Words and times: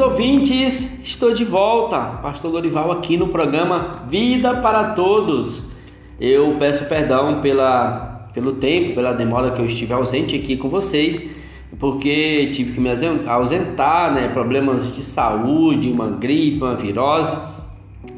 ouvintes, 0.00 0.90
estou 1.04 1.32
de 1.34 1.44
volta, 1.44 1.98
Pastor 2.22 2.50
Lorival 2.50 2.90
aqui 2.90 3.16
no 3.16 3.28
programa 3.28 4.06
Vida 4.08 4.54
para 4.56 4.94
Todos. 4.94 5.62
Eu 6.18 6.56
peço 6.58 6.86
perdão 6.86 7.40
pela, 7.42 8.30
pelo 8.32 8.54
tempo, 8.54 8.94
pela 8.94 9.12
demora 9.12 9.50
que 9.50 9.60
eu 9.60 9.66
estive 9.66 9.92
ausente 9.92 10.34
aqui 10.34 10.56
com 10.56 10.68
vocês, 10.68 11.22
porque 11.78 12.50
tive 12.52 12.72
que 12.72 12.80
me 12.80 12.88
ausentar, 13.26 14.12
né? 14.12 14.28
Problemas 14.28 14.94
de 14.94 15.02
saúde, 15.02 15.90
uma 15.90 16.10
gripe, 16.10 16.62
uma 16.62 16.74
virose. 16.74 17.36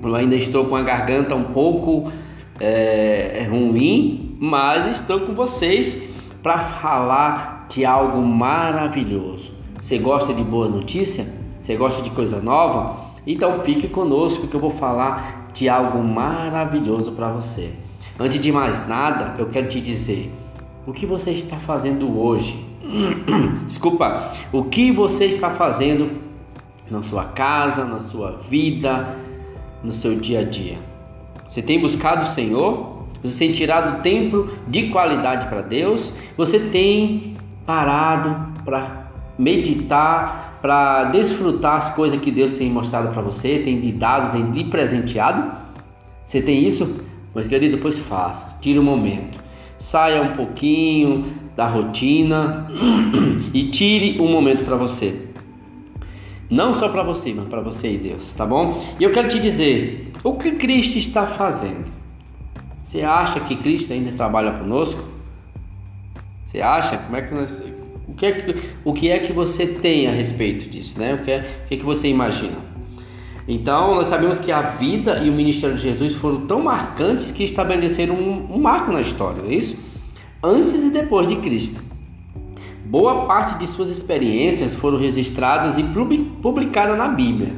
Eu 0.03 0.15
ainda 0.15 0.37
estou 0.37 0.67
com 0.67 0.77
a 0.77 0.83
garganta 0.83 1.35
um 1.35 1.45
pouco 1.45 2.13
é, 2.61 3.47
ruim, 3.51 4.37
mas 4.41 5.01
estou 5.01 5.21
com 5.21 5.35
vocês 5.35 6.01
para 6.43 6.59
falar 6.59 7.67
de 7.69 7.85
algo 7.85 8.23
maravilhoso. 8.23 9.51
Você 9.81 9.99
gosta 9.99 10.33
de 10.33 10.45
boa 10.45 10.69
notícia? 10.69 11.42
Você 11.63 11.77
gosta 11.77 12.03
de 12.03 12.11
coisa 12.11 12.41
nova? 12.41 13.13
Então 13.25 13.61
fique 13.61 13.87
conosco 13.87 14.49
que 14.49 14.55
eu 14.57 14.59
vou 14.59 14.73
falar 14.73 15.49
de 15.55 15.69
algo 15.69 16.03
maravilhoso 16.03 17.13
para 17.13 17.31
você. 17.31 17.71
Antes 18.19 18.41
de 18.41 18.51
mais 18.51 18.87
nada, 18.89 19.37
eu 19.39 19.47
quero 19.47 19.69
te 19.69 19.81
dizer 19.81 20.33
o 20.85 20.93
que 20.93 21.07
você 21.07 21.31
está 21.31 21.59
fazendo 21.59 22.19
hoje. 22.19 22.67
Desculpa, 23.69 24.33
o 24.51 24.65
que 24.65 24.91
você 24.91 25.27
está 25.27 25.51
fazendo 25.51 26.11
na 26.91 27.01
sua 27.01 27.27
casa, 27.27 27.85
na 27.85 28.01
sua 28.01 28.41
vida, 28.51 29.17
no 29.85 29.93
seu 29.93 30.17
dia 30.17 30.41
a 30.41 30.45
dia. 30.45 30.81
Você 31.49 31.63
tem 31.63 31.81
buscado 31.81 32.23
o 32.23 32.31
Senhor? 32.35 33.05
Você 33.23 33.39
tem 33.39 33.53
tirado 33.53 34.03
tempo 34.03 34.49
de 34.67 34.89
qualidade 34.89 35.47
para 35.47 35.63
Deus? 35.63 36.13
Você 36.37 36.59
tem 36.59 37.37
parado 37.65 38.53
para 38.65 39.07
meditar, 39.39 40.52
para 40.63 41.05
desfrutar 41.05 41.79
as 41.79 41.95
coisas 41.95 42.21
que 42.21 42.31
Deus 42.31 42.53
tem 42.55 42.71
mostrado 42.71 43.13
para 43.13 43.21
você, 43.21 43.59
tem 43.59 43.81
lhe 43.81 43.91
dado, 43.91 44.33
tem 44.33 44.53
lhe 44.53 44.71
presenteado? 44.71 45.51
Você 46.25 46.41
tem 46.41 46.65
isso? 46.65 47.05
Mas 47.35 47.49
querido, 47.49 47.77
depois 47.77 47.99
faça, 47.99 48.57
tire 48.61 48.79
um 48.79 48.85
momento, 48.85 49.43
saia 49.79 50.23
um 50.23 50.37
pouquinho 50.37 51.35
da 51.57 51.67
rotina 51.67 52.69
e 53.53 53.65
tire 53.71 54.21
um 54.21 54.31
momento 54.31 54.65
para 54.65 54.77
você. 54.77 55.29
Não 56.49 56.73
só 56.75 56.89
para 56.89 57.03
você, 57.03 57.35
mas 57.35 57.49
para 57.49 57.61
você 57.61 57.95
e 57.95 57.99
Deus, 57.99 58.33
tá 58.33 58.47
bom? 58.47 58.85
E 59.01 59.03
eu 59.03 59.11
quero 59.11 59.27
te 59.27 59.41
dizer, 59.41 60.13
o 60.23 60.35
que 60.35 60.53
Cristo 60.53 60.97
está 60.97 61.27
fazendo? 61.27 61.87
Você 62.85 63.03
acha 63.03 63.41
que 63.41 63.57
Cristo 63.57 63.93
ainda 63.93 64.13
trabalha 64.13 64.53
conosco? 64.53 65.03
Você 66.45 66.61
acha? 66.61 66.99
Como 66.99 67.17
é 67.17 67.23
que 67.23 67.35
nós, 67.35 67.63
o 68.13 68.15
que 68.15 68.27
é 68.27 68.33
que, 68.33 68.55
o 68.85 68.93
que 68.93 69.11
é 69.11 69.19
que 69.19 69.33
você 69.33 69.67
tem 69.67 70.07
a 70.07 70.13
respeito 70.13 70.69
disso, 70.69 70.99
né? 70.99 71.15
O 71.15 71.19
que 71.25 71.31
é, 71.31 71.39
o 71.65 71.69
que, 71.69 71.75
é 71.75 71.79
que 71.79 71.85
você 71.85 72.09
imagina? 72.09 72.59
Então, 73.49 73.95
nós 73.95 74.07
sabemos 74.07 74.39
que 74.39 74.53
a 74.53 74.61
vida 74.63 75.19
e 75.19 75.31
o 75.31 75.33
ministério 75.33 75.77
de 75.77 75.83
Jesus 75.83 76.15
foram 76.15 76.43
tão 76.43 76.63
marcantes 76.63 77.33
que 77.33 77.43
estabeleceram 77.43 78.15
um, 78.15 78.55
um 78.55 78.59
marco 78.59 78.93
na 78.93 79.01
história, 79.01 79.43
não 79.43 79.51
é 79.51 79.55
isso? 79.55 79.77
Antes 80.43 80.75
e 80.75 80.91
depois 80.91 81.27
de 81.27 81.37
Cristo. 81.37 81.83
Boa 82.85 83.25
parte 83.25 83.59
de 83.59 83.67
suas 83.67 83.89
experiências 83.89 84.75
foram 84.75 84.99
registradas 84.99 85.79
e 85.79 85.83
publicadas 86.43 86.97
na 86.99 87.09
Bíblia. 87.09 87.53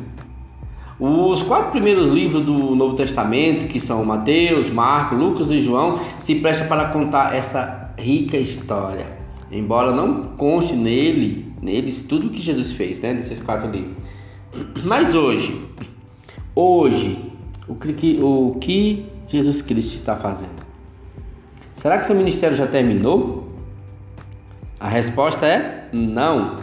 Os 0.98 1.42
quatro 1.42 1.72
primeiros 1.72 2.12
livros 2.12 2.42
do 2.42 2.76
Novo 2.76 2.94
Testamento, 2.94 3.66
que 3.66 3.80
são 3.80 4.04
Mateus, 4.04 4.70
Marcos, 4.70 5.18
Lucas 5.18 5.50
e 5.50 5.58
João, 5.58 5.98
se 6.18 6.36
prestam 6.36 6.68
para 6.68 6.90
contar 6.90 7.34
essa 7.34 7.92
rica 7.98 8.36
história. 8.36 9.13
Embora 9.54 9.92
não 9.92 10.36
conste 10.36 10.74
nele, 10.74 11.46
neles 11.62 12.02
tudo 12.02 12.28
que 12.28 12.42
Jesus 12.42 12.72
fez, 12.72 13.00
né, 13.00 13.12
nesses 13.12 13.40
quatro 13.40 13.70
livros. 13.70 13.94
Mas 14.84 15.14
hoje, 15.14 15.64
hoje, 16.56 17.16
o 17.68 17.76
que, 17.76 18.18
o 18.20 18.56
que 18.60 19.06
Jesus 19.28 19.62
Cristo 19.62 19.94
está 19.94 20.16
fazendo? 20.16 20.64
Será 21.76 21.98
que 21.98 22.06
seu 22.06 22.16
ministério 22.16 22.56
já 22.56 22.66
terminou? 22.66 23.48
A 24.80 24.88
resposta 24.88 25.46
é 25.46 25.88
não. 25.92 26.56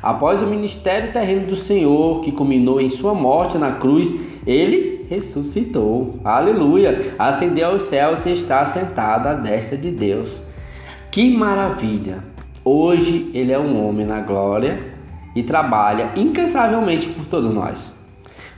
Após 0.00 0.40
o 0.40 0.46
ministério 0.46 1.12
terreno 1.12 1.48
do 1.48 1.56
Senhor, 1.56 2.20
que 2.20 2.30
culminou 2.30 2.80
em 2.80 2.90
sua 2.90 3.12
morte 3.12 3.58
na 3.58 3.72
cruz, 3.72 4.14
ele 4.46 5.04
ressuscitou. 5.10 6.20
Aleluia! 6.22 7.16
Ascendeu 7.18 7.70
aos 7.70 7.84
céus 7.84 8.24
e 8.24 8.30
está 8.30 8.64
sentado 8.64 9.26
à 9.26 9.34
destra 9.34 9.76
de 9.76 9.90
Deus. 9.90 10.53
Que 11.14 11.30
maravilha! 11.30 12.24
Hoje 12.64 13.30
ele 13.32 13.52
é 13.52 13.58
um 13.60 13.86
homem 13.86 14.04
na 14.04 14.18
glória 14.18 14.96
e 15.32 15.44
trabalha 15.44 16.12
incansavelmente 16.16 17.06
por 17.06 17.24
todos 17.26 17.54
nós. 17.54 17.94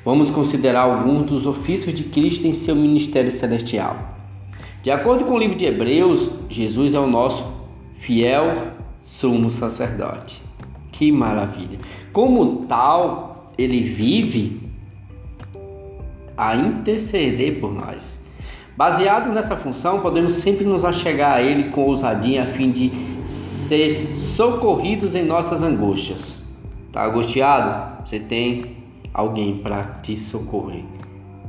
Vamos 0.03 0.31
considerar 0.31 0.81
alguns 0.81 1.27
dos 1.27 1.47
ofícios 1.47 1.93
de 1.93 2.05
Cristo 2.05 2.47
em 2.47 2.55
seu 2.55 2.75
ministério 2.75 3.31
celestial. 3.31 3.99
De 4.83 4.91
acordo 4.91 5.27
com 5.27 5.35
o 5.35 5.39
livro 5.39 5.55
de 5.55 5.67
Hebreus, 5.67 6.31
Jesus 6.49 6.95
é 6.95 6.99
o 6.99 7.07
nosso 7.07 7.45
fiel 7.97 8.69
sumo 9.03 9.51
sacerdote. 9.51 10.43
Que 10.93 11.13
maravilha! 11.13 11.79
Como 12.11 12.65
tal, 12.65 13.53
ele 13.59 13.83
vive 13.83 14.63
a 16.35 16.57
interceder 16.57 17.61
por 17.61 17.75
nós. 17.75 18.16
Baseado 18.77 19.33
nessa 19.33 19.57
função, 19.57 20.01
podemos 20.01 20.35
sempre 20.35 20.67
nos 20.67 20.85
achegar 20.85 21.33
a 21.33 21.43
Ele 21.43 21.71
com 21.71 21.81
ousadia 21.81 22.43
a 22.43 22.47
fim 22.47 22.71
de 22.71 22.93
ser 23.25 24.15
socorridos 24.15 25.15
em 25.15 25.25
nossas 25.25 25.63
angústias. 25.63 26.37
Está 26.87 27.07
angustiado? 27.07 28.05
Você 28.05 28.21
tem 28.21 28.77
alguém 29.15 29.59
para 29.59 29.83
te 30.03 30.15
socorrer. 30.15 30.85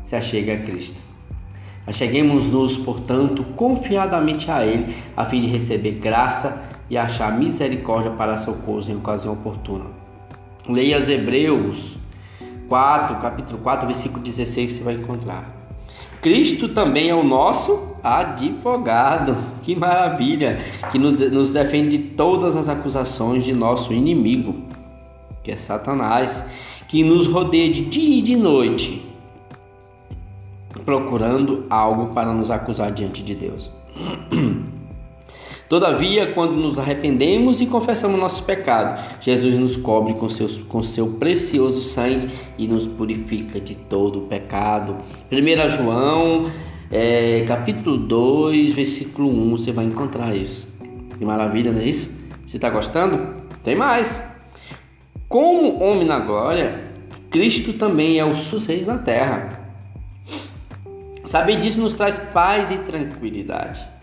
Se 0.05 0.16
achega 0.16 0.53
a 0.53 0.57
Cristo. 0.57 0.97
Acheguemos-nos, 1.85 2.77
portanto, 2.77 3.43
confiadamente 3.57 4.49
a 4.49 4.66
Ele, 4.66 4.95
a 5.16 5.25
fim 5.25 5.41
de 5.41 5.47
receber 5.47 5.91
graça 5.99 6.63
e 6.89 6.97
achar 6.97 7.37
misericórdia 7.37 8.11
para 8.11 8.37
socorro 8.37 8.89
em 8.89 8.95
ocasião 8.95 9.33
oportuna. 9.33 9.85
Leia 10.67 10.97
as 10.97 11.09
Hebreus 11.09 11.97
4, 12.69 13.17
capítulo 13.17 13.57
4, 13.59 13.85
versículo 13.85 14.23
16, 14.23 14.71
que 14.71 14.77
você 14.77 14.83
vai 14.83 14.93
encontrar. 14.93 15.56
Cristo 16.22 16.69
também 16.69 17.09
é 17.09 17.16
o 17.16 17.23
nosso 17.23 17.95
advogado. 18.03 19.38
Que 19.61 19.75
maravilha! 19.75 20.59
Que 20.91 20.97
nos, 20.97 21.16
nos 21.31 21.51
defende 21.51 21.97
de 21.97 22.03
todas 22.09 22.55
as 22.55 22.67
acusações 22.67 23.44
de 23.44 23.53
nosso 23.53 23.94
inimigo 23.94 24.67
que 25.47 25.51
é 25.53 25.55
Satanás, 25.55 26.44
que 26.89 27.01
nos 27.05 27.25
rodeia 27.25 27.72
de 27.72 27.85
dia 27.85 28.19
e 28.19 28.22
de 28.22 28.35
noite, 28.35 29.01
procurando 30.83 31.66
algo 31.69 32.13
para 32.13 32.34
nos 32.34 32.51
acusar 32.51 32.91
diante 32.91 33.23
de 33.23 33.34
Deus. 33.34 33.72
Todavia, 35.69 36.31
quando 36.31 36.53
nos 36.53 36.79
arrependemos 36.79 37.59
e 37.59 37.66
confessamos 37.66 38.17
nossos 38.17 38.39
pecados, 38.39 39.03
Jesus 39.19 39.53
nos 39.55 39.75
cobre 39.75 40.13
com, 40.13 40.29
seus, 40.29 40.59
com 40.59 40.81
seu 40.81 41.07
precioso 41.07 41.81
sangue 41.81 42.29
e 42.57 42.66
nos 42.67 42.88
purifica 42.88 43.59
de 43.59 43.75
todo 43.75 44.19
o 44.19 44.22
pecado. 44.28 44.97
1 45.29 45.69
João, 45.69 46.50
é, 46.89 47.44
capítulo 47.45 47.97
2, 47.97 48.72
versículo 48.72 49.29
1, 49.29 49.51
você 49.51 49.73
vai 49.73 49.83
encontrar 49.83 50.33
isso. 50.33 50.66
Que 51.17 51.25
maravilha, 51.25 51.73
não 51.73 51.81
é 51.81 51.85
isso? 51.85 52.09
Você 52.45 52.55
está 52.55 52.69
gostando? 52.69 53.35
Tem 53.61 53.75
mais. 53.75 54.23
Como 55.28 55.84
homem 55.84 56.07
na 56.07 56.19
glória, 56.19 56.81
Cristo 57.29 57.73
também 57.73 58.19
é 58.19 58.23
o 58.23 58.31
reis 58.66 58.88
na 58.88 58.99
terra. 58.99 59.49
Saber 61.25 61.59
disso 61.59 61.81
nos 61.81 61.94
traz 61.94 62.17
paz 62.34 62.72
e 62.72 62.78
tranquilidade. 62.78 63.97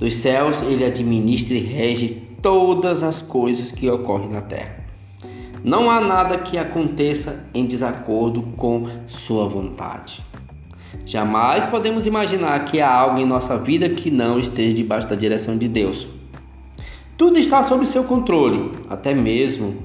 Dos 0.00 0.14
céus 0.14 0.62
ele 0.62 0.82
administra 0.82 1.54
e 1.54 1.60
rege 1.60 2.22
todas 2.40 3.02
as 3.02 3.20
coisas 3.20 3.70
que 3.70 3.88
ocorrem 3.90 4.30
na 4.30 4.40
terra. 4.40 4.76
Não 5.62 5.90
há 5.90 6.00
nada 6.00 6.38
que 6.38 6.56
aconteça 6.56 7.46
em 7.52 7.66
desacordo 7.66 8.40
com 8.56 8.88
sua 9.08 9.46
vontade. 9.46 10.24
Jamais 11.04 11.66
podemos 11.66 12.06
imaginar 12.06 12.64
que 12.64 12.80
há 12.80 12.90
algo 12.90 13.18
em 13.18 13.26
nossa 13.26 13.58
vida 13.58 13.90
que 13.90 14.10
não 14.10 14.38
esteja 14.38 14.74
debaixo 14.74 15.06
da 15.06 15.14
direção 15.14 15.58
de 15.58 15.68
Deus. 15.68 16.08
Tudo 17.18 17.38
está 17.38 17.62
sob 17.62 17.84
seu 17.84 18.04
controle, 18.04 18.72
até 18.88 19.12
mesmo 19.12 19.82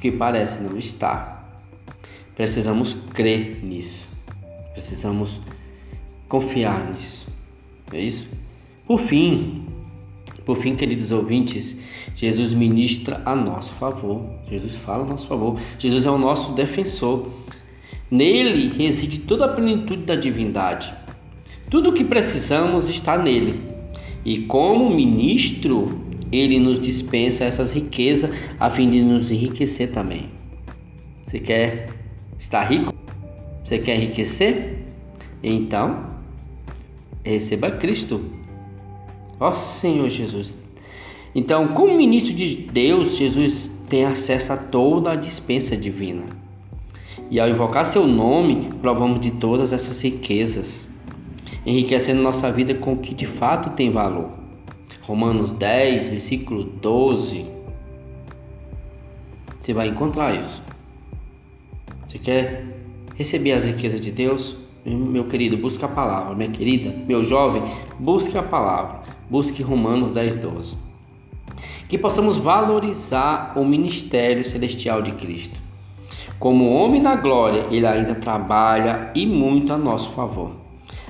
que 0.00 0.10
parece 0.10 0.60
não 0.60 0.76
estar. 0.76 1.48
Precisamos 2.34 2.94
crer 3.14 3.60
nisso. 3.62 4.04
Precisamos 4.72 5.40
confiar 6.28 6.92
nisso. 6.92 7.28
É 7.92 8.00
isso? 8.00 8.28
Por 8.86 9.00
fim, 9.00 9.64
por 10.44 10.58
fim, 10.58 10.76
queridos 10.76 11.10
ouvintes, 11.10 11.74
Jesus 12.14 12.52
ministra 12.52 13.22
a 13.24 13.34
nosso 13.34 13.72
favor. 13.74 14.22
Jesus 14.48 14.76
fala 14.76 15.04
a 15.04 15.06
nosso 15.06 15.26
favor. 15.26 15.58
Jesus 15.78 16.04
é 16.04 16.10
o 16.10 16.18
nosso 16.18 16.52
defensor. 16.52 17.30
Nele 18.10 18.68
reside 18.76 19.20
toda 19.20 19.46
a 19.46 19.48
plenitude 19.48 20.02
da 20.04 20.14
divindade. 20.14 20.92
Tudo 21.70 21.90
o 21.90 21.92
que 21.94 22.04
precisamos 22.04 22.90
está 22.90 23.16
nele. 23.16 23.58
E 24.22 24.40
como 24.42 24.94
ministro, 24.94 26.00
ele 26.30 26.58
nos 26.58 26.78
dispensa 26.78 27.44
essas 27.44 27.72
riquezas 27.72 28.30
a 28.60 28.68
fim 28.68 28.90
de 28.90 29.00
nos 29.00 29.30
enriquecer 29.30 29.92
também. 29.92 30.28
Você 31.26 31.40
quer 31.40 31.88
estar 32.38 32.64
rico? 32.64 32.92
Você 33.64 33.78
quer 33.78 33.96
enriquecer? 33.96 34.84
Então, 35.42 36.04
receba 37.24 37.70
Cristo. 37.70 38.43
Ó 39.38 39.52
Senhor 39.52 40.08
Jesus. 40.08 40.54
Então, 41.34 41.68
como 41.68 41.96
ministro 41.96 42.32
de 42.32 42.56
Deus, 42.56 43.16
Jesus 43.16 43.70
tem 43.88 44.04
acesso 44.04 44.52
a 44.52 44.56
toda 44.56 45.12
a 45.12 45.16
dispensa 45.16 45.76
divina. 45.76 46.24
E 47.30 47.40
ao 47.40 47.48
invocar 47.48 47.84
seu 47.84 48.06
nome, 48.06 48.68
provamos 48.80 49.20
de 49.20 49.32
todas 49.32 49.72
essas 49.72 50.00
riquezas, 50.00 50.88
enriquecendo 51.66 52.22
nossa 52.22 52.50
vida 52.52 52.74
com 52.74 52.92
o 52.92 52.98
que 52.98 53.14
de 53.14 53.26
fato 53.26 53.70
tem 53.70 53.90
valor. 53.90 54.30
Romanos 55.02 55.52
10, 55.52 56.08
versículo 56.08 56.64
12. 56.64 57.46
Você 59.60 59.72
vai 59.72 59.88
encontrar 59.88 60.38
isso. 60.38 60.62
Você 62.06 62.18
quer 62.18 62.64
receber 63.16 63.52
as 63.52 63.64
riquezas 63.64 64.00
de 64.00 64.10
Deus? 64.10 64.56
Meu 64.84 65.24
querido, 65.24 65.56
busque 65.56 65.84
a 65.84 65.88
palavra. 65.88 66.34
Minha 66.34 66.50
querida, 66.50 66.94
meu 67.08 67.24
jovem, 67.24 67.62
busque 67.98 68.36
a 68.36 68.42
palavra. 68.42 69.02
Busque 69.34 69.64
Romanos 69.64 70.12
10, 70.12 70.36
12. 70.36 70.76
Que 71.88 71.98
possamos 71.98 72.36
valorizar 72.36 73.54
o 73.56 73.64
ministério 73.64 74.44
celestial 74.44 75.02
de 75.02 75.10
Cristo. 75.10 75.58
Como 76.38 76.72
homem 76.72 77.02
na 77.02 77.16
glória, 77.16 77.66
ele 77.68 77.84
ainda 77.84 78.14
trabalha 78.14 79.10
e 79.12 79.26
muito 79.26 79.72
a 79.72 79.76
nosso 79.76 80.10
favor. 80.10 80.52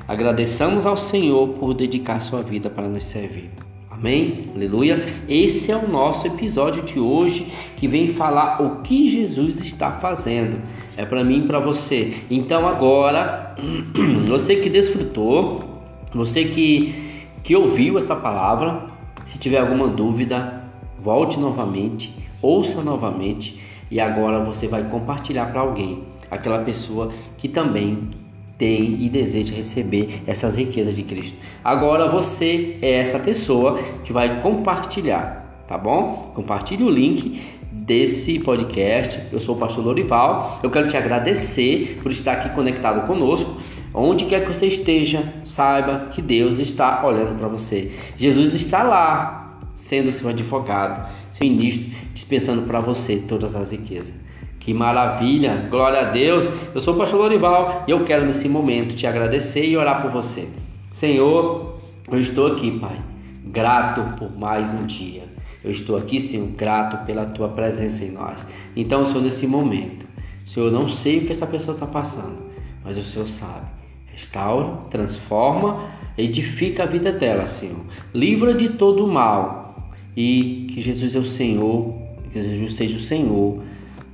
Agradeçamos 0.08 0.86
ao 0.86 0.96
Senhor 0.96 1.48
por 1.60 1.74
dedicar 1.74 2.18
sua 2.20 2.40
vida 2.40 2.70
para 2.70 2.88
nos 2.88 3.04
servir. 3.04 3.50
Amém? 3.90 4.48
Aleluia. 4.54 5.04
Esse 5.28 5.70
é 5.70 5.76
o 5.76 5.86
nosso 5.86 6.26
episódio 6.26 6.80
de 6.80 6.98
hoje 6.98 7.52
que 7.76 7.86
vem 7.86 8.14
falar 8.14 8.62
o 8.62 8.80
que 8.80 9.10
Jesus 9.10 9.60
está 9.60 9.98
fazendo. 9.98 10.62
É 10.96 11.04
para 11.04 11.22
mim 11.22 11.40
e 11.40 11.46
para 11.46 11.60
você. 11.60 12.14
Então 12.30 12.66
agora, 12.66 13.54
você 14.26 14.56
que 14.56 14.70
desfrutou, 14.70 15.74
você 16.14 16.44
que, 16.44 17.03
que 17.44 17.55
ouviu 17.55 17.99
essa 17.99 18.17
palavra, 18.17 18.87
se 19.26 19.38
tiver 19.38 19.58
alguma 19.58 19.87
dúvida, 19.87 20.64
volte 20.99 21.38
novamente, 21.38 22.12
ouça 22.41 22.82
novamente 22.82 23.61
e 23.91 24.00
agora 24.00 24.43
você 24.43 24.67
vai 24.67 24.82
compartilhar 24.85 25.52
para 25.52 25.61
alguém, 25.61 26.02
aquela 26.31 26.64
pessoa 26.64 27.12
que 27.37 27.46
também 27.46 28.08
tem 28.56 29.02
e 29.02 29.11
deseja 29.11 29.55
receber 29.55 30.23
essas 30.26 30.56
riquezas 30.56 30.96
de 30.96 31.02
Cristo. 31.02 31.37
Agora 31.62 32.11
você 32.11 32.79
é 32.81 32.93
essa 32.93 33.19
pessoa 33.19 33.79
que 34.05 34.12
vai 34.12 34.41
compartilhar, 34.41 35.64
tá 35.69 35.76
bom? 35.76 36.32
Compartilhe 36.35 36.82
o 36.82 36.88
link 36.88 37.43
desse 37.70 38.38
podcast. 38.38 39.20
Eu 39.31 39.41
sou 39.41 39.56
o 39.56 39.58
pastor 39.58 39.85
Lorival. 39.85 40.61
Eu 40.62 40.70
quero 40.70 40.88
te 40.88 40.96
agradecer 40.96 41.99
por 42.02 42.11
estar 42.11 42.32
aqui 42.32 42.49
conectado 42.50 43.06
conosco. 43.06 43.61
Onde 43.96 44.25
quer 44.25 44.41
que 44.41 44.52
você 44.52 44.67
esteja, 44.67 45.32
saiba 45.44 46.08
que 46.11 46.20
Deus 46.20 46.58
está 46.58 47.06
olhando 47.06 47.38
para 47.38 47.46
você. 47.46 47.93
Jesus 48.17 48.52
está 48.52 48.82
lá, 48.82 49.61
sendo 49.76 50.11
seu 50.11 50.29
advogado, 50.29 51.08
seu 51.31 51.49
ministro, 51.49 51.94
dispensando 52.12 52.62
para 52.62 52.81
você 52.81 53.23
todas 53.29 53.55
as 53.55 53.70
riquezas. 53.70 54.12
Que 54.58 54.75
maravilha, 54.75 55.69
glória 55.70 56.00
a 56.00 56.11
Deus. 56.11 56.50
Eu 56.75 56.81
sou 56.81 56.94
o 56.94 56.96
pastor 56.96 57.20
Lorival 57.20 57.85
e 57.87 57.93
eu 57.93 58.02
quero 58.02 58.26
nesse 58.26 58.49
momento 58.49 58.96
te 58.96 59.06
agradecer 59.06 59.64
e 59.64 59.76
orar 59.76 60.02
por 60.02 60.11
você. 60.11 60.49
Senhor, 60.91 61.79
eu 62.11 62.19
estou 62.19 62.49
aqui, 62.49 62.73
Pai, 62.73 63.00
grato 63.44 64.17
por 64.19 64.37
mais 64.37 64.75
um 64.75 64.87
dia. 64.87 65.23
Eu 65.62 65.70
estou 65.70 65.96
aqui, 65.96 66.20
Senhor, 66.20 66.49
grato 66.49 67.06
pela 67.06 67.26
tua 67.26 67.49
presença 67.49 68.05
em 68.05 68.11
nós. 68.11 68.44
Então, 68.75 69.06
Senhor, 69.06 69.23
nesse 69.23 69.46
momento, 69.46 70.05
Senhor, 70.46 70.67
eu 70.67 70.73
não 70.73 70.88
sei 70.88 71.19
o 71.19 71.26
que 71.26 71.32
essa 71.32 71.46
pessoa 71.46 71.75
está 71.75 71.87
passando, 71.87 72.38
mas 72.82 72.96
o 72.99 73.02
Senhor 73.02 73.29
sabe. 73.29 73.83
Restaura, 74.14 74.78
transforma, 74.90 75.84
edifica 76.16 76.84
a 76.84 76.87
vida 76.87 77.12
dela, 77.12 77.46
Senhor. 77.46 77.81
Livra 78.14 78.55
de 78.55 78.70
todo 78.70 79.05
o 79.05 79.12
mal 79.12 79.90
e 80.16 80.66
que 80.70 80.81
Jesus 80.81 81.14
é 81.14 81.19
o 81.19 81.25
Senhor, 81.25 81.94
que 82.32 82.40
Jesus 82.40 82.75
seja 82.75 82.96
o 82.96 83.00
Senhor 83.00 83.62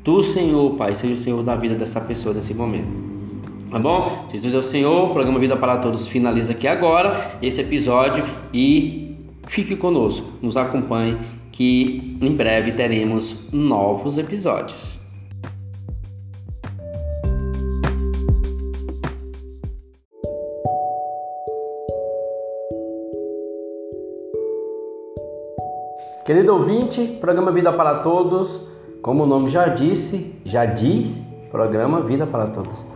Tu, 0.02 0.22
Senhor, 0.22 0.76
Pai, 0.76 0.94
seja 0.94 1.12
o 1.12 1.16
Senhor 1.16 1.42
da 1.42 1.54
vida 1.56 1.74
dessa 1.74 2.00
pessoa 2.00 2.34
nesse 2.34 2.54
momento. 2.54 2.88
Tá 3.70 3.78
bom? 3.78 4.28
Jesus 4.32 4.54
é 4.54 4.58
o 4.58 4.62
Senhor, 4.62 5.10
o 5.10 5.12
programa 5.12 5.38
Vida 5.38 5.56
para 5.56 5.76
Todos 5.76 6.06
finaliza 6.06 6.52
aqui 6.52 6.66
agora 6.66 7.38
esse 7.42 7.60
episódio 7.60 8.24
e 8.52 9.14
fique 9.46 9.76
conosco, 9.76 10.26
nos 10.40 10.56
acompanhe 10.56 11.18
que 11.52 12.16
em 12.20 12.34
breve 12.34 12.72
teremos 12.72 13.36
novos 13.52 14.16
episódios. 14.16 14.99
Querido 26.30 26.54
ouvinte, 26.54 27.18
programa 27.20 27.50
Vida 27.50 27.72
para 27.72 28.04
Todos 28.04 28.60
como 29.02 29.24
o 29.24 29.26
nome 29.26 29.50
já 29.50 29.66
disse, 29.66 30.32
já 30.44 30.64
diz, 30.64 31.20
programa 31.50 32.02
Vida 32.02 32.24
para 32.24 32.46
Todos. 32.46 32.86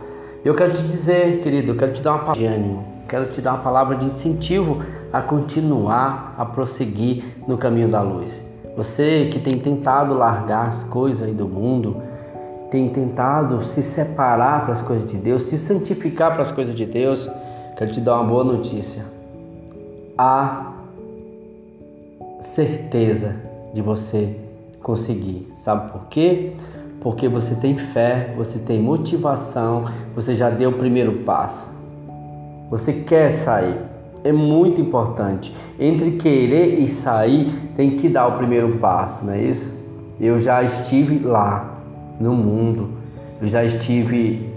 Eu 0.45 0.55
quero 0.55 0.71
te 0.71 0.83
dizer, 0.83 1.41
querido, 1.41 1.73
eu 1.73 1.75
quero 1.75 1.91
te 1.91 2.01
dar 2.01 2.11
uma 2.11 2.19
palavra 2.19 2.39
de 2.39 2.45
ânimo, 2.45 2.85
quero 3.09 3.25
te 3.33 3.41
dar 3.41 3.55
uma 3.55 3.61
palavra 3.61 3.97
de 3.97 4.05
incentivo 4.05 4.81
a 5.11 5.21
continuar 5.21 6.33
a 6.37 6.45
prosseguir 6.45 7.25
no 7.45 7.57
caminho 7.57 7.89
da 7.89 8.01
luz. 8.01 8.33
Você 8.77 9.27
que 9.29 9.41
tem 9.41 9.59
tentado 9.59 10.13
largar 10.13 10.69
as 10.69 10.85
coisas 10.85 11.27
aí 11.27 11.33
do 11.33 11.45
mundo, 11.45 12.01
tem 12.71 12.87
tentado 12.87 13.65
se 13.65 13.83
separar 13.83 14.63
para 14.63 14.75
as 14.75 14.81
coisas 14.81 15.11
de 15.11 15.17
Deus, 15.17 15.41
se 15.41 15.57
santificar 15.57 16.31
para 16.31 16.43
as 16.43 16.51
coisas 16.51 16.73
de 16.73 16.85
Deus, 16.85 17.29
quero 17.75 17.91
te 17.91 17.99
dar 17.99 18.15
uma 18.15 18.29
boa 18.29 18.45
notícia. 18.45 19.03
Há 20.17 20.74
certeza 22.47 23.35
de 23.73 23.81
você 23.81 24.35
conseguir. 24.81 25.47
Sabe 25.57 25.91
por 25.91 26.07
quê? 26.07 26.53
Porque 27.01 27.27
você 27.27 27.55
tem 27.55 27.77
fé, 27.77 28.33
você 28.37 28.57
tem 28.59 28.81
motivação, 28.81 29.85
você 30.15 30.35
já 30.35 30.49
deu 30.49 30.71
o 30.71 30.73
primeiro 30.73 31.23
passo. 31.23 31.69
Você 32.69 32.93
quer 32.93 33.31
sair. 33.31 33.77
É 34.23 34.31
muito 34.31 34.81
importante. 34.81 35.55
Entre 35.79 36.11
querer 36.11 36.79
e 36.79 36.89
sair, 36.89 37.53
tem 37.75 37.97
que 37.97 38.09
dar 38.09 38.27
o 38.27 38.37
primeiro 38.37 38.77
passo, 38.77 39.23
não 39.23 39.33
é 39.33 39.41
isso? 39.41 39.71
Eu 40.19 40.39
já 40.39 40.63
estive 40.63 41.19
lá 41.19 41.79
no 42.19 42.33
mundo, 42.33 42.89
eu 43.41 43.47
já 43.47 43.63
estive 43.63 44.49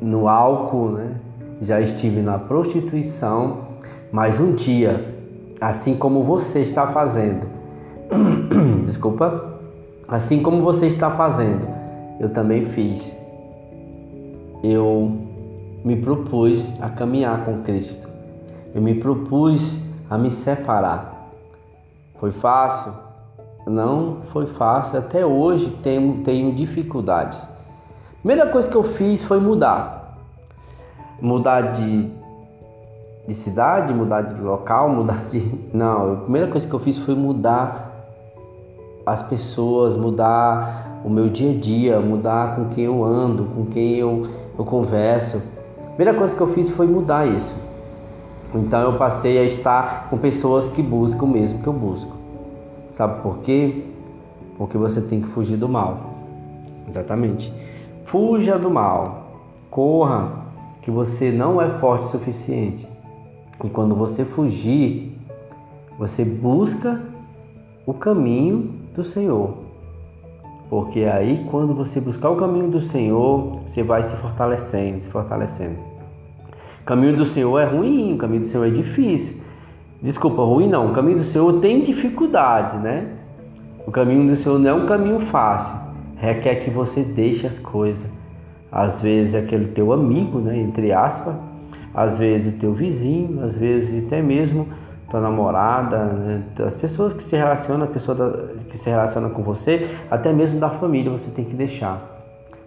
no 0.00 0.28
álcool, 0.28 0.90
né? 0.90 1.16
já 1.62 1.80
estive 1.80 2.20
na 2.20 2.38
prostituição, 2.38 3.68
mas 4.12 4.38
um 4.38 4.52
dia, 4.52 5.17
assim 5.60 5.96
como 5.96 6.22
você 6.22 6.60
está 6.60 6.88
fazendo, 6.88 7.46
desculpa, 8.84 9.58
Assim 10.08 10.42
como 10.42 10.62
você 10.62 10.86
está 10.86 11.10
fazendo, 11.10 11.68
eu 12.18 12.30
também 12.30 12.64
fiz. 12.70 13.14
Eu 14.64 15.18
me 15.84 15.96
propus 15.96 16.66
a 16.80 16.88
caminhar 16.88 17.44
com 17.44 17.62
Cristo. 17.62 18.08
Eu 18.74 18.80
me 18.80 18.94
propus 18.94 19.70
a 20.08 20.16
me 20.16 20.30
separar. 20.30 21.28
Foi 22.18 22.32
fácil? 22.32 22.94
Não 23.66 24.22
foi 24.32 24.46
fácil. 24.46 24.98
Até 24.98 25.26
hoje 25.26 25.76
tenho, 25.82 26.24
tenho 26.24 26.54
dificuldades. 26.54 27.38
Primeira 28.22 28.50
coisa 28.50 28.70
que 28.70 28.76
eu 28.76 28.84
fiz 28.84 29.22
foi 29.22 29.38
mudar. 29.38 30.16
Mudar 31.20 31.72
de, 31.72 32.10
de 33.28 33.34
cidade, 33.34 33.92
mudar 33.92 34.22
de 34.22 34.40
local, 34.40 34.88
mudar 34.90 35.26
de. 35.28 35.54
Não, 35.72 36.14
a 36.14 36.16
primeira 36.16 36.48
coisa 36.48 36.66
que 36.66 36.74
eu 36.74 36.80
fiz 36.80 36.96
foi 36.96 37.14
mudar 37.14 37.84
as 39.04 39.22
pessoas, 39.22 39.96
mudar 39.96 41.02
o 41.04 41.10
meu 41.10 41.28
dia 41.28 41.50
a 41.50 41.54
dia, 41.54 42.00
mudar 42.00 42.56
com 42.56 42.70
quem 42.70 42.84
eu 42.84 43.04
ando, 43.04 43.44
com 43.44 43.66
quem 43.66 43.96
eu, 43.96 44.28
eu 44.58 44.64
converso. 44.64 45.42
A 45.86 45.90
primeira 45.90 46.18
coisa 46.18 46.34
que 46.34 46.40
eu 46.40 46.48
fiz 46.48 46.70
foi 46.70 46.86
mudar 46.86 47.26
isso. 47.26 47.54
Então 48.54 48.80
eu 48.80 48.96
passei 48.96 49.38
a 49.38 49.44
estar 49.44 50.08
com 50.08 50.16
pessoas 50.16 50.70
que 50.70 50.82
buscam 50.82 51.26
o 51.26 51.28
mesmo 51.28 51.58
que 51.58 51.66
eu 51.66 51.72
busco. 51.72 52.16
Sabe 52.88 53.20
por 53.22 53.38
quê? 53.38 53.84
Porque 54.56 54.78
você 54.78 55.02
tem 55.02 55.20
que 55.20 55.28
fugir 55.28 55.56
do 55.56 55.68
mal. 55.68 55.98
Exatamente. 56.88 57.52
Fuja 58.06 58.58
do 58.58 58.70
mal. 58.70 59.28
Corra, 59.70 60.32
que 60.80 60.90
você 60.90 61.30
não 61.30 61.60
é 61.60 61.78
forte 61.78 62.06
o 62.06 62.08
suficiente. 62.08 62.88
E 63.64 63.68
quando 63.68 63.94
você 63.94 64.24
fugir, 64.24 65.18
você 65.98 66.24
busca 66.24 67.00
o 67.84 67.92
caminho 67.92 68.70
do 68.94 69.02
Senhor. 69.02 69.54
Porque 70.70 71.00
aí, 71.04 71.46
quando 71.50 71.74
você 71.74 72.00
buscar 72.00 72.30
o 72.30 72.36
caminho 72.36 72.68
do 72.68 72.80
Senhor, 72.80 73.60
você 73.66 73.82
vai 73.82 74.02
se 74.02 74.14
fortalecendo, 74.16 75.00
se 75.00 75.08
fortalecendo. 75.08 75.78
O 76.82 76.84
caminho 76.84 77.16
do 77.16 77.24
Senhor 77.24 77.58
é 77.58 77.64
ruim, 77.64 78.14
o 78.14 78.18
caminho 78.18 78.40
do 78.40 78.46
Senhor 78.46 78.66
é 78.66 78.70
difícil. 78.70 79.36
Desculpa, 80.02 80.42
ruim 80.42 80.68
não. 80.68 80.90
O 80.90 80.94
caminho 80.94 81.18
do 81.18 81.24
Senhor 81.24 81.60
tem 81.60 81.82
dificuldades, 81.82 82.80
né? 82.80 83.08
O 83.86 83.90
caminho 83.90 84.28
do 84.28 84.36
Senhor 84.36 84.58
não 84.58 84.70
é 84.70 84.74
um 84.74 84.86
caminho 84.86 85.20
fácil. 85.26 85.74
requer 86.16 86.56
que 86.56 86.70
você 86.70 87.02
deixe 87.02 87.46
as 87.46 87.58
coisas. 87.58 88.06
Às 88.70 89.00
vezes 89.00 89.34
é 89.34 89.38
aquele 89.38 89.68
teu 89.68 89.92
amigo, 89.92 90.38
né, 90.40 90.58
entre 90.58 90.92
aspas, 90.92 91.34
às 91.94 92.16
vezes 92.16 92.54
teu 92.60 92.72
vizinho, 92.72 93.44
às 93.44 93.56
vezes 93.56 94.06
até 94.06 94.22
mesmo 94.22 94.68
tua 95.10 95.20
namorada, 95.20 96.04
né, 96.04 96.42
as 96.66 96.74
pessoas 96.74 97.14
que 97.14 97.22
se 97.22 97.34
relacionam, 97.36 97.84
a 97.84 97.88
pessoa 97.88 98.50
que 98.68 98.76
se 98.76 98.90
relaciona 98.90 99.30
com 99.30 99.42
você, 99.42 99.96
até 100.10 100.32
mesmo 100.32 100.60
da 100.60 100.68
família 100.68 101.10
você 101.10 101.30
tem 101.30 101.44
que 101.44 101.54
deixar 101.54 102.00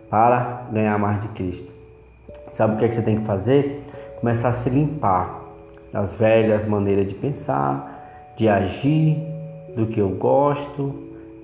para 0.10 0.63
ganhar 0.72 0.98
mais 0.98 1.22
de 1.22 1.28
Cristo. 1.30 1.72
Sabe 2.51 2.75
o 2.75 2.78
que, 2.78 2.86
é 2.86 2.88
que 2.88 2.96
você 2.96 3.01
tem 3.01 3.20
que 3.20 3.25
fazer? 3.25 3.88
Começar 4.20 4.50
a 4.50 4.54
se 4.54 4.70
limpar 4.70 5.42
das 5.94 6.16
velhas 6.16 6.66
maneiras 6.66 7.08
de 7.08 7.13
pensar, 7.13 8.34
de 8.36 8.48
agir, 8.48 9.18
do 9.75 9.86
que 9.86 10.00
eu 10.00 10.10
gosto, 10.10 10.94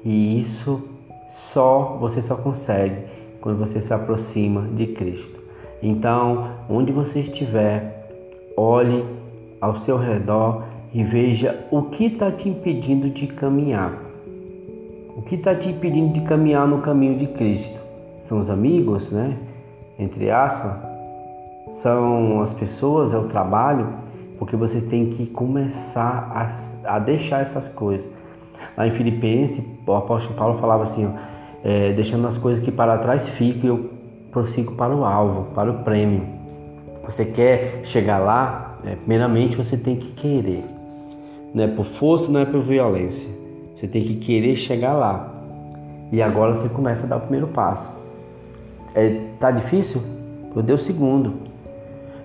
e 0.03 0.39
isso 0.39 0.83
só 1.29 1.97
você 1.99 2.21
só 2.21 2.35
consegue 2.35 3.03
quando 3.39 3.57
você 3.57 3.79
se 3.79 3.93
aproxima 3.93 4.61
de 4.73 4.87
Cristo. 4.87 5.46
Então, 5.81 6.49
onde 6.69 6.91
você 6.91 7.19
estiver, 7.19 8.09
olhe 8.55 9.05
ao 9.61 9.77
seu 9.77 9.97
redor 9.97 10.63
e 10.93 11.03
veja 11.03 11.65
o 11.69 11.83
que 11.83 12.05
está 12.05 12.31
te 12.31 12.49
impedindo 12.49 13.09
de 13.09 13.27
caminhar. 13.27 13.93
O 15.15 15.21
que 15.21 15.35
está 15.35 15.53
te 15.55 15.69
impedindo 15.69 16.13
de 16.13 16.21
caminhar 16.21 16.67
no 16.67 16.79
caminho 16.79 17.17
de 17.17 17.27
Cristo? 17.27 17.79
São 18.21 18.39
os 18.39 18.49
amigos, 18.49 19.11
né? 19.11 19.37
Entre 19.99 20.29
aspas, 20.29 20.73
são 21.81 22.41
as 22.41 22.53
pessoas, 22.53 23.13
é 23.13 23.17
o 23.17 23.25
trabalho, 23.25 23.87
porque 24.37 24.55
você 24.55 24.81
tem 24.81 25.09
que 25.09 25.25
começar 25.27 26.31
a, 26.85 26.95
a 26.95 26.99
deixar 26.99 27.41
essas 27.41 27.67
coisas. 27.69 28.09
Lá 28.75 28.87
em 28.87 28.91
Filipenses, 28.91 29.63
o 29.85 29.93
apóstolo 29.95 30.35
Paulo 30.35 30.57
falava 30.59 30.83
assim: 30.83 31.05
ó, 31.05 31.09
é, 31.63 31.93
deixando 31.93 32.27
as 32.27 32.37
coisas 32.37 32.63
que 32.63 32.71
para 32.71 32.97
trás 32.99 33.27
ficam, 33.29 33.96
prossigo 34.31 34.73
para 34.73 34.95
o 34.95 35.03
alvo, 35.03 35.53
para 35.53 35.71
o 35.71 35.83
prêmio. 35.83 36.23
Você 37.05 37.25
quer 37.25 37.81
chegar 37.83 38.19
lá, 38.19 38.77
é, 38.85 38.95
primeiramente 38.95 39.55
você 39.55 39.77
tem 39.77 39.95
que 39.95 40.11
querer. 40.13 40.63
Não 41.53 41.63
é 41.63 41.67
por 41.67 41.85
força, 41.85 42.31
não 42.31 42.39
é 42.39 42.45
por 42.45 42.61
violência. 42.61 43.29
Você 43.75 43.87
tem 43.87 44.03
que 44.03 44.15
querer 44.15 44.55
chegar 44.55 44.93
lá. 44.93 45.33
E 46.11 46.21
agora 46.21 46.55
você 46.55 46.69
começa 46.69 47.05
a 47.05 47.09
dar 47.09 47.17
o 47.17 47.21
primeiro 47.21 47.47
passo. 47.47 47.89
É, 48.93 49.21
tá 49.39 49.51
difícil? 49.51 50.01
Eu 50.55 50.61
dei 50.61 50.75
o 50.75 50.79
segundo. 50.79 51.33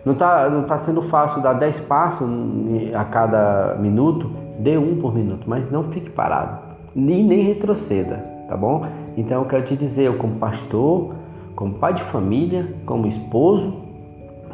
Não 0.05 0.15
está 0.15 0.51
não 0.51 0.65
tá 0.65 0.79
sendo 0.79 1.03
fácil 1.03 1.41
dar 1.41 1.53
10 1.53 1.81
passos 1.81 2.29
a 2.95 3.05
cada 3.05 3.77
minuto, 3.79 4.31
dê 4.59 4.77
um 4.77 4.97
por 4.97 5.15
minuto, 5.15 5.45
mas 5.49 5.71
não 5.71 5.85
fique 5.85 6.11
parado, 6.11 6.59
nem, 6.95 7.23
nem 7.23 7.45
retroceda, 7.45 8.17
tá 8.49 8.57
bom? 8.57 8.85
Então 9.17 9.43
eu 9.43 9.49
quero 9.49 9.63
te 9.65 9.77
dizer, 9.77 10.05
eu 10.05 10.17
como 10.17 10.35
pastor, 10.37 11.15
como 11.55 11.75
pai 11.75 11.95
de 11.95 12.03
família, 12.05 12.75
como 12.87 13.07
esposo, 13.07 13.75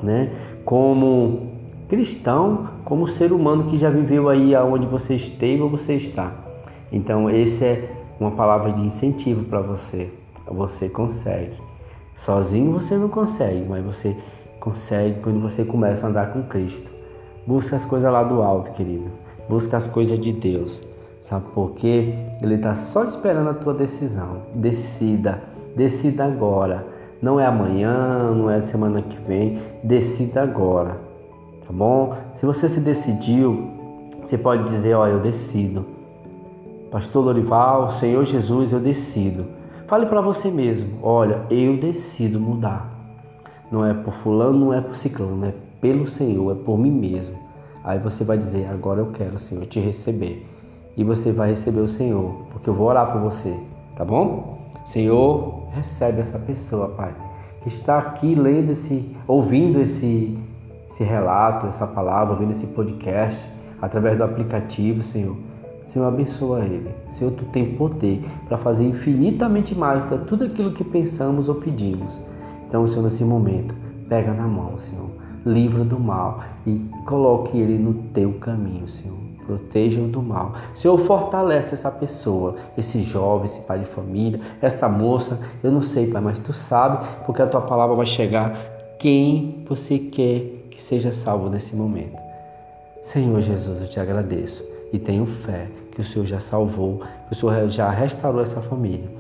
né, 0.03 0.31
como 0.65 1.53
cristão, 1.89 2.69
como 2.85 3.09
ser 3.09 3.33
humano 3.33 3.65
que 3.65 3.79
já 3.79 3.91
viveu 3.91 4.29
aí 4.29 4.55
aonde 4.55 4.87
você 4.87 5.15
esteve 5.15 5.63
ou 5.63 5.71
você 5.71 5.95
está. 5.95 6.33
Então 6.93 7.31
esse 7.31 7.65
é 7.65 7.91
uma 8.21 8.33
palavra 8.33 8.73
de 8.73 8.83
incentivo 8.83 9.45
para 9.45 9.61
você. 9.61 10.11
Você 10.47 10.89
consegue. 10.89 11.57
Sozinho 12.17 12.73
você 12.73 12.97
não 12.97 13.09
consegue, 13.09 13.65
mas 13.69 13.85
você 13.85 14.17
consegue 14.59 15.21
quando 15.21 15.41
você 15.41 15.65
começa 15.65 16.07
a 16.07 16.11
andar 16.11 16.33
com 16.33 16.43
Cristo. 16.43 16.91
Busca 17.47 17.77
as 17.77 17.85
coisas 17.85 18.13
lá 18.13 18.23
do 18.23 18.43
alto, 18.43 18.73
querido. 18.73 19.11
Busca 19.49 19.77
as 19.77 19.87
coisas 19.87 20.19
de 20.19 20.33
Deus. 20.33 20.83
Sabe 21.21 21.47
por 21.55 21.73
quê? 21.73 22.15
Ele 22.43 22.55
está 22.55 22.75
só 22.77 23.05
esperando 23.05 23.51
a 23.51 23.55
tua 23.55 23.75
decisão. 23.75 24.43
Decida. 24.55 25.43
Decida 25.79 26.25
agora. 26.25 26.85
Não 27.23 27.39
é 27.39 27.47
amanhã, 27.47 28.35
não 28.35 28.51
é 28.51 28.61
semana 28.63 29.01
que 29.01 29.17
vem. 29.29 29.61
Decida 29.85 30.43
agora. 30.43 31.01
Tá 31.65 31.73
bom? 31.73 32.17
Se 32.35 32.45
você 32.45 32.69
se 32.69 32.81
decidiu, 32.81 33.71
você 34.25 34.37
pode 34.37 34.65
dizer: 34.65 34.95
Ó, 34.95 35.07
eu 35.07 35.21
decido. 35.21 35.87
Pastor 36.91 37.25
Lorival, 37.25 37.93
Senhor 37.93 38.25
Jesus, 38.25 38.73
eu 38.73 38.81
decido. 38.81 39.45
Fale 39.87 40.07
para 40.07 40.21
você 40.21 40.51
mesmo: 40.51 40.99
Olha, 41.01 41.43
eu 41.49 41.77
decido 41.77 42.41
mudar. 42.41 42.93
Não 43.71 43.87
é 43.87 43.95
por 43.95 44.15
fulano, 44.15 44.59
não 44.59 44.75
é 44.75 44.81
por 44.81 44.97
ciclano, 44.97 45.47
é 45.47 45.55
pelo 45.81 46.09
Senhor, 46.09 46.51
é 46.51 46.57
por 46.57 46.77
mim 46.77 46.91
mesmo. 46.91 47.37
Aí 47.85 48.01
você 48.01 48.25
vai 48.25 48.37
dizer: 48.37 48.69
Agora 48.69 48.99
eu 48.99 49.13
quero, 49.13 49.39
Senhor, 49.39 49.65
te 49.67 49.79
receber. 49.79 50.45
E 50.97 51.05
você 51.05 51.31
vai 51.31 51.51
receber 51.51 51.83
o 51.83 51.89
Senhor, 51.89 52.35
porque 52.51 52.69
eu 52.69 52.75
vou 52.75 52.89
orar 52.89 53.13
por 53.13 53.21
você, 53.21 53.57
tá 53.95 54.05
bom? 54.05 54.59
Senhor, 54.87 55.58
recebe 55.73 56.21
essa 56.21 56.39
pessoa, 56.39 56.89
Pai, 56.89 57.15
que 57.63 57.69
está 57.69 57.99
aqui 57.99 58.35
lendo 58.35 58.73
esse, 58.73 59.15
ouvindo 59.27 59.81
esse, 59.81 60.39
esse 60.91 61.05
relato, 61.05 61.67
essa 61.67 61.87
palavra, 61.87 62.35
ouvindo 62.35 62.53
esse 62.53 62.67
podcast 62.67 63.45
através 63.81 64.17
do 64.17 64.25
aplicativo, 64.25 65.03
Senhor. 65.03 65.37
Senhor, 65.87 66.07
abençoa 66.07 66.61
ele. 66.61 66.91
Senhor, 67.11 67.31
tu 67.33 67.45
tem 67.47 67.75
poder 67.75 68.23
para 68.47 68.59
fazer 68.59 68.85
infinitamente 68.85 69.75
mais 69.75 70.05
que 70.07 70.19
tudo 70.27 70.45
aquilo 70.45 70.73
que 70.73 70.85
pensamos 70.85 71.49
ou 71.49 71.55
pedimos. 71.55 72.21
Então, 72.69 72.87
Senhor, 72.87 73.03
nesse 73.03 73.25
momento, 73.25 73.75
pega 74.09 74.33
na 74.35 74.47
mão, 74.47 74.79
Senhor, 74.79 75.09
livra 75.47 75.85
do 75.85 75.99
mal 75.99 76.41
e 76.67 76.79
coloque 77.07 77.57
ele 77.57 77.79
no 77.79 77.95
teu 78.13 78.35
caminho, 78.35 78.87
Senhor. 78.87 79.28
Proteja-o 79.49 80.07
do 80.07 80.21
mal. 80.21 80.53
Senhor, 80.75 80.99
fortalece 80.99 81.73
essa 81.73 81.91
pessoa, 81.91 82.57
esse 82.77 83.01
jovem, 83.01 83.47
esse 83.47 83.61
pai 83.61 83.79
de 83.79 83.87
família, 83.87 84.41
essa 84.61 84.91
moça. 84.91 85.41
Eu 85.65 85.73
não 85.73 85.81
sei, 85.81 86.07
Pai, 86.07 86.21
mas 86.21 86.39
tu 86.39 86.53
sabe, 86.53 87.07
porque 87.25 87.41
a 87.41 87.47
tua 87.47 87.63
palavra 87.63 87.97
vai 87.97 88.05
chegar 88.05 88.55
quem 88.99 89.65
você 89.67 89.99
quer 89.99 90.69
que 90.71 90.83
seja 90.83 91.13
salvo 91.13 91.49
nesse 91.49 91.75
momento. 91.75 92.19
Senhor 93.05 93.41
Jesus, 93.41 93.81
eu 93.81 93.89
te 93.89 93.99
agradeço 93.99 94.63
e 94.93 94.99
tenho 94.99 95.25
fé 95.47 95.67
que 95.93 96.03
o 96.03 96.05
Senhor 96.05 96.27
já 96.27 96.41
salvou, 96.41 97.01
que 97.27 97.33
o 97.33 97.35
Senhor 97.35 97.71
já 97.71 97.89
restaurou 97.89 98.43
essa 98.43 98.61
família 98.61 99.19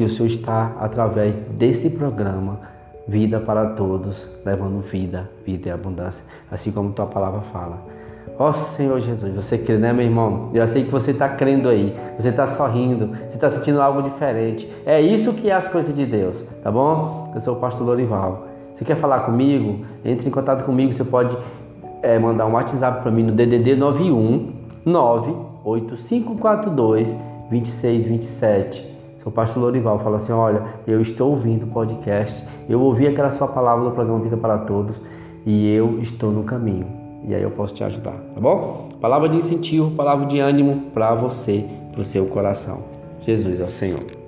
que 0.00 0.04
o 0.04 0.08
Senhor 0.08 0.28
está 0.28 0.74
através 0.80 1.36
desse 1.36 1.90
programa 1.90 2.70
Vida 3.06 3.40
para 3.40 3.70
Todos, 3.70 4.28
levando 4.46 4.80
vida, 4.80 5.28
vida 5.44 5.68
e 5.68 5.72
abundância, 5.72 6.24
assim 6.48 6.70
como 6.70 6.92
tua 6.92 7.06
palavra 7.06 7.40
fala. 7.52 7.84
Ó 8.40 8.48
oh, 8.48 8.52
Senhor 8.54 8.98
Jesus, 9.00 9.34
você 9.34 9.58
crê, 9.58 9.76
né, 9.76 9.92
meu 9.92 10.06
irmão? 10.06 10.48
Eu 10.54 10.66
sei 10.66 10.84
que 10.84 10.90
você 10.90 11.10
está 11.10 11.28
crendo 11.28 11.68
aí, 11.68 11.94
você 12.18 12.30
está 12.30 12.46
sorrindo, 12.46 13.08
você 13.08 13.34
está 13.34 13.50
sentindo 13.50 13.82
algo 13.82 14.00
diferente. 14.00 14.66
É 14.86 14.98
isso 14.98 15.34
que 15.34 15.50
é 15.50 15.54
as 15.54 15.68
coisas 15.68 15.94
de 15.94 16.06
Deus, 16.06 16.42
tá 16.62 16.72
bom? 16.72 17.32
Eu 17.34 17.40
sou 17.42 17.54
o 17.54 17.60
pastor 17.60 17.86
Lorival. 17.86 18.46
Você 18.72 18.82
quer 18.82 18.96
falar 18.96 19.26
comigo? 19.26 19.84
Entre 20.02 20.26
em 20.26 20.30
contato 20.30 20.64
comigo, 20.64 20.90
você 20.90 21.04
pode 21.04 21.36
é, 22.02 22.18
mandar 22.18 22.46
um 22.46 22.52
WhatsApp 22.52 23.02
para 23.02 23.10
mim 23.10 23.24
no 23.24 23.32
DDD 23.32 23.76
91 23.76 24.52
98542 24.86 27.14
2627 27.50 28.88
seu 29.22 29.30
pastor 29.30 29.64
Lorival 29.64 29.98
fala 29.98 30.16
assim: 30.16 30.32
Olha, 30.32 30.62
eu 30.86 31.02
estou 31.02 31.32
ouvindo 31.32 31.64
o 31.64 31.66
podcast, 31.66 32.42
eu 32.70 32.80
ouvi 32.80 33.06
aquela 33.06 33.32
sua 33.32 33.48
palavra 33.48 33.84
do 33.84 33.90
programa 33.90 34.20
Vida 34.20 34.38
para 34.38 34.56
Todos 34.60 34.98
e 35.44 35.70
eu 35.74 36.00
estou 36.00 36.30
no 36.30 36.42
caminho. 36.42 36.99
E 37.26 37.34
aí 37.34 37.42
eu 37.42 37.50
posso 37.50 37.74
te 37.74 37.84
ajudar, 37.84 38.16
tá 38.34 38.40
bom? 38.40 38.88
Palavra 39.00 39.28
de 39.28 39.36
incentivo, 39.36 39.90
palavra 39.92 40.26
de 40.26 40.38
ânimo 40.38 40.90
para 40.92 41.14
você, 41.14 41.64
para 41.92 42.00
o 42.00 42.04
seu 42.04 42.26
coração. 42.26 42.78
Jesus 43.20 43.60
é 43.60 43.64
o 43.64 43.70
Senhor. 43.70 44.19